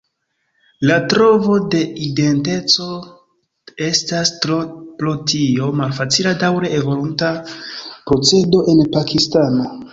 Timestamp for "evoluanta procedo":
6.81-8.67